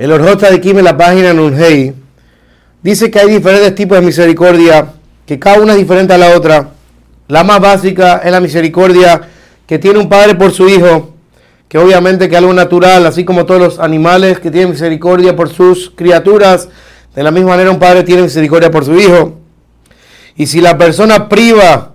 El 0.00 0.10
Orjota 0.12 0.50
de 0.50 0.62
Kim 0.62 0.78
en 0.78 0.84
la 0.86 0.96
página 0.96 1.34
Nunhei 1.34 1.92
dice 2.82 3.10
que 3.10 3.18
hay 3.18 3.28
diferentes 3.28 3.74
tipos 3.74 3.98
de 3.98 4.06
misericordia, 4.06 4.94
que 5.26 5.38
cada 5.38 5.60
una 5.60 5.74
es 5.74 5.78
diferente 5.78 6.14
a 6.14 6.16
la 6.16 6.34
otra. 6.34 6.70
La 7.28 7.44
más 7.44 7.60
básica 7.60 8.22
es 8.24 8.32
la 8.32 8.40
misericordia 8.40 9.20
que 9.66 9.78
tiene 9.78 9.98
un 9.98 10.08
padre 10.08 10.36
por 10.36 10.52
su 10.52 10.70
hijo, 10.70 11.16
que 11.68 11.76
obviamente 11.76 12.30
que 12.30 12.36
algo 12.38 12.54
natural, 12.54 13.04
así 13.04 13.26
como 13.26 13.44
todos 13.44 13.60
los 13.60 13.78
animales 13.78 14.40
que 14.40 14.50
tienen 14.50 14.70
misericordia 14.70 15.36
por 15.36 15.50
sus 15.50 15.90
criaturas, 15.94 16.70
de 17.14 17.22
la 17.22 17.30
misma 17.30 17.50
manera 17.50 17.70
un 17.70 17.78
padre 17.78 18.02
tiene 18.02 18.22
misericordia 18.22 18.70
por 18.70 18.86
su 18.86 18.98
hijo. 18.98 19.38
Y 20.34 20.46
si 20.46 20.62
la 20.62 20.78
persona 20.78 21.28
priva 21.28 21.92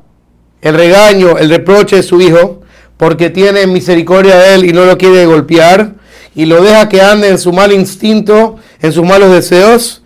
el 0.61 0.75
regaño, 0.75 1.39
el 1.39 1.49
reproche 1.49 1.95
de 1.95 2.03
su 2.03 2.21
hijo, 2.21 2.61
porque 2.97 3.31
tiene 3.31 3.65
misericordia 3.65 4.37
de 4.37 4.53
él 4.53 4.65
y 4.65 4.73
no 4.73 4.85
lo 4.85 4.95
quiere 4.95 5.25
golpear, 5.25 6.04
y 6.35 6.45
lo 6.45 6.61
deja 6.61 6.89
que 6.89 7.01
ande 7.01 7.29
en 7.29 7.37
su 7.37 7.53
mal 7.53 7.71
instinto, 7.71 8.57
en 8.81 8.91
sus 8.91 9.05
malos 9.05 9.31
deseos, 9.31 10.01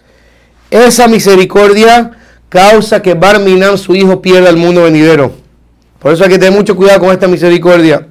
esa 0.70 1.08
misericordia 1.08 2.12
causa 2.48 3.02
que 3.02 3.16
Barminan, 3.16 3.78
su 3.78 3.96
hijo, 3.96 4.22
pierda 4.22 4.50
el 4.50 4.58
mundo 4.58 4.84
venidero. 4.84 5.32
Por 6.00 6.14
eso 6.14 6.24
hay 6.24 6.30
que 6.30 6.38
tener 6.38 6.58
mucho 6.58 6.76
cuidado 6.76 7.00
con 7.00 7.12
esta 7.12 7.28
misericordia. 7.28 8.08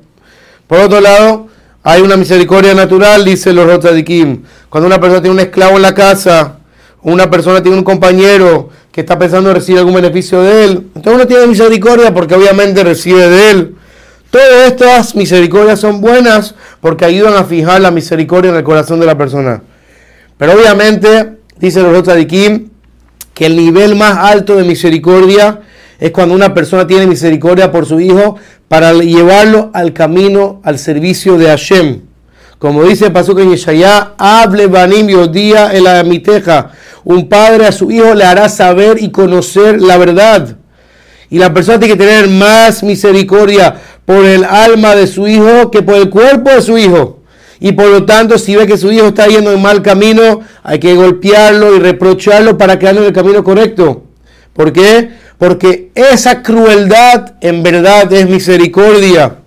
Por 0.66 0.80
otro 0.80 1.00
lado, 1.00 1.46
hay 1.82 2.02
una 2.02 2.16
misericordia 2.16 2.74
natural, 2.74 3.24
dice 3.24 3.52
los 3.52 3.66
Rotzadikim. 3.66 4.42
Cuando 4.68 4.86
una 4.86 5.00
persona 5.00 5.22
tiene 5.22 5.34
un 5.34 5.40
esclavo 5.40 5.76
en 5.76 5.82
la 5.82 5.94
casa, 5.94 6.58
una 7.02 7.30
persona 7.30 7.62
tiene 7.62 7.78
un 7.78 7.84
compañero 7.84 8.68
que 8.92 9.00
está 9.00 9.18
pensando 9.18 9.50
en 9.50 9.56
recibir 9.56 9.78
algún 9.78 9.94
beneficio 9.94 10.42
de 10.42 10.64
él, 10.64 10.70
entonces 10.94 11.14
uno 11.14 11.26
tiene 11.26 11.46
misericordia 11.46 12.12
porque 12.12 12.34
obviamente 12.34 12.82
recibe 12.82 13.28
de 13.28 13.50
él. 13.50 13.77
Todas 14.30 14.66
estas 14.66 15.14
misericordias 15.14 15.80
son 15.80 16.02
buenas 16.02 16.54
porque 16.80 17.06
ayudan 17.06 17.34
a 17.34 17.44
fijar 17.44 17.80
la 17.80 17.90
misericordia 17.90 18.50
en 18.50 18.56
el 18.56 18.64
corazón 18.64 19.00
de 19.00 19.06
la 19.06 19.16
persona. 19.16 19.62
Pero 20.36 20.52
obviamente, 20.52 21.38
dice 21.58 21.82
los 21.82 22.02
Kim, 22.26 22.68
que 23.32 23.46
el 23.46 23.56
nivel 23.56 23.96
más 23.96 24.18
alto 24.18 24.56
de 24.56 24.64
misericordia 24.64 25.60
es 25.98 26.10
cuando 26.10 26.34
una 26.34 26.52
persona 26.52 26.86
tiene 26.86 27.06
misericordia 27.06 27.72
por 27.72 27.86
su 27.86 28.00
hijo 28.00 28.36
para 28.68 28.92
llevarlo 28.92 29.70
al 29.72 29.94
camino, 29.94 30.60
al 30.62 30.78
servicio 30.78 31.38
de 31.38 31.46
Hashem. 31.46 32.02
Como 32.58 32.84
dice 32.84 33.10
Pasuk 33.10 33.38
en 33.38 33.50
Yeshaya, 33.50 34.14
hable 34.18 34.66
banim 34.66 35.08
en 35.08 35.84
la 35.84 36.02
miteja. 36.04 36.72
Un 37.04 37.28
padre 37.28 37.66
a 37.66 37.72
su 37.72 37.90
hijo 37.90 38.14
le 38.14 38.24
hará 38.24 38.48
saber 38.48 39.02
y 39.02 39.10
conocer 39.10 39.80
la 39.80 39.96
verdad. 39.96 40.56
Y 41.30 41.38
la 41.38 41.54
persona 41.54 41.78
tiene 41.78 41.94
que 41.94 42.04
tener 42.04 42.28
más 42.28 42.82
misericordia 42.82 43.76
por 44.08 44.24
el 44.24 44.42
alma 44.42 44.96
de 44.96 45.06
su 45.06 45.28
hijo 45.28 45.70
que 45.70 45.82
por 45.82 45.96
el 45.96 46.08
cuerpo 46.08 46.48
de 46.48 46.62
su 46.62 46.78
hijo. 46.78 47.18
Y 47.60 47.72
por 47.72 47.88
lo 47.88 48.06
tanto, 48.06 48.38
si 48.38 48.56
ve 48.56 48.66
que 48.66 48.78
su 48.78 48.90
hijo 48.90 49.08
está 49.08 49.26
yendo 49.26 49.52
en 49.52 49.60
mal 49.60 49.82
camino, 49.82 50.40
hay 50.62 50.78
que 50.78 50.94
golpearlo 50.94 51.76
y 51.76 51.78
reprocharlo 51.78 52.56
para 52.56 52.78
que 52.78 52.88
ande 52.88 53.02
en 53.02 53.08
el 53.08 53.12
camino 53.12 53.44
correcto. 53.44 54.04
¿Por 54.54 54.72
qué? 54.72 55.10
Porque 55.36 55.90
esa 55.94 56.42
crueldad 56.42 57.34
en 57.42 57.62
verdad 57.62 58.10
es 58.10 58.26
misericordia. 58.26 59.40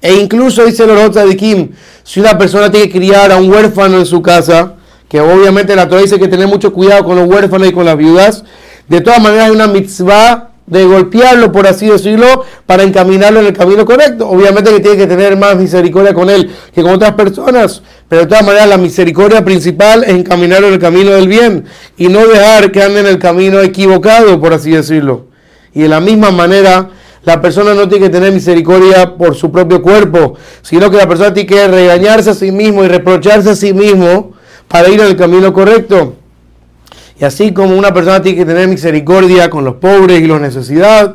E 0.00 0.14
incluso 0.14 0.64
dice 0.64 0.86
los 0.86 1.12
de 1.12 1.36
Kim, 1.36 1.70
si 2.04 2.20
una 2.20 2.38
persona 2.38 2.70
tiene 2.70 2.86
que 2.88 2.98
criar 3.00 3.32
a 3.32 3.38
un 3.38 3.50
huérfano 3.50 3.98
en 3.98 4.06
su 4.06 4.22
casa, 4.22 4.74
que 5.08 5.18
obviamente 5.18 5.74
la 5.74 5.88
Torah 5.88 6.02
dice 6.02 6.20
que 6.20 6.28
tener 6.28 6.46
mucho 6.46 6.72
cuidado 6.72 7.02
con 7.02 7.16
los 7.16 7.28
huérfanos 7.28 7.66
y 7.66 7.72
con 7.72 7.84
las 7.84 7.96
viudas, 7.96 8.44
de 8.86 9.00
todas 9.00 9.20
maneras 9.20 9.46
hay 9.46 9.50
una 9.50 9.66
mitzvah 9.66 10.50
de 10.66 10.84
golpearlo, 10.84 11.52
por 11.52 11.66
así 11.66 11.86
decirlo, 11.86 12.44
para 12.66 12.82
encaminarlo 12.82 13.40
en 13.40 13.46
el 13.46 13.52
camino 13.52 13.84
correcto. 13.84 14.28
Obviamente 14.28 14.70
que 14.70 14.80
tiene 14.80 14.96
que 14.96 15.06
tener 15.06 15.36
más 15.36 15.56
misericordia 15.56 16.12
con 16.12 16.28
él 16.28 16.50
que 16.74 16.82
con 16.82 16.92
otras 16.92 17.12
personas, 17.12 17.82
pero 18.08 18.22
de 18.22 18.26
todas 18.26 18.44
maneras 18.44 18.68
la 18.68 18.76
misericordia 18.76 19.44
principal 19.44 20.04
es 20.04 20.10
encaminarlo 20.10 20.68
en 20.68 20.74
el 20.74 20.80
camino 20.80 21.12
del 21.12 21.28
bien 21.28 21.64
y 21.96 22.08
no 22.08 22.26
dejar 22.26 22.72
que 22.72 22.82
ande 22.82 23.00
en 23.00 23.06
el 23.06 23.18
camino 23.18 23.60
equivocado, 23.60 24.40
por 24.40 24.52
así 24.52 24.70
decirlo. 24.70 25.26
Y 25.72 25.82
de 25.82 25.88
la 25.88 26.00
misma 26.00 26.30
manera, 26.30 26.90
la 27.22 27.40
persona 27.40 27.74
no 27.74 27.88
tiene 27.88 28.06
que 28.06 28.10
tener 28.10 28.32
misericordia 28.32 29.16
por 29.16 29.34
su 29.34 29.52
propio 29.52 29.82
cuerpo, 29.82 30.34
sino 30.62 30.90
que 30.90 30.96
la 30.96 31.08
persona 31.08 31.34
tiene 31.34 31.48
que 31.48 31.68
regañarse 31.68 32.30
a 32.30 32.34
sí 32.34 32.50
mismo 32.50 32.84
y 32.84 32.88
reprocharse 32.88 33.50
a 33.50 33.56
sí 33.56 33.72
mismo 33.72 34.32
para 34.68 34.88
ir 34.88 35.00
en 35.00 35.06
el 35.08 35.16
camino 35.16 35.52
correcto. 35.52 36.14
Y 37.18 37.24
así 37.24 37.52
como 37.52 37.76
una 37.76 37.94
persona 37.94 38.20
tiene 38.20 38.38
que 38.38 38.44
tener 38.44 38.68
misericordia 38.68 39.48
con 39.48 39.64
los 39.64 39.76
pobres 39.76 40.20
y 40.20 40.26
los, 40.26 40.40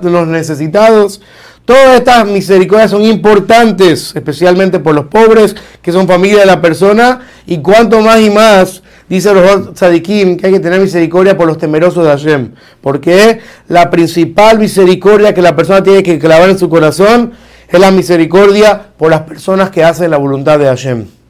los 0.04 0.28
necesitados, 0.28 1.22
todas 1.64 2.00
estas 2.00 2.26
misericordias 2.26 2.90
son 2.90 3.04
importantes, 3.04 4.12
especialmente 4.16 4.80
por 4.80 4.96
los 4.96 5.06
pobres, 5.06 5.56
que 5.82 5.92
son 5.92 6.08
familia 6.08 6.40
de 6.40 6.48
la 6.48 6.60
persona, 6.60 7.22
y 7.46 7.60
cuanto 7.60 8.02
más 8.02 8.20
y 8.20 8.32
más, 8.32 8.82
dice 9.08 9.32
los 9.32 9.76
tzadikim, 9.76 10.38
que 10.38 10.48
hay 10.48 10.54
que 10.54 10.60
tener 10.60 10.80
misericordia 10.80 11.38
por 11.38 11.46
los 11.46 11.60
temerosos 11.60 12.04
de 12.04 12.10
Hashem, 12.10 12.52
porque 12.82 13.40
la 13.68 13.92
principal 13.92 14.58
misericordia 14.58 15.36
que 15.36 15.44
la 15.44 15.56
persona 15.56 15.84
tiene 15.84 16.02
que 16.02 16.18
clavar 16.18 16.50
en 16.50 16.58
su 16.58 16.68
corazón 16.68 17.34
es 17.70 17.80
la 17.80 17.92
misericordia 17.92 18.88
por 18.98 19.12
las 19.12 19.22
personas 19.22 19.70
que 19.70 19.84
hacen 19.84 20.10
la 20.10 20.18
voluntad 20.18 20.58
de 20.58 20.66
Hashem. 20.66 21.21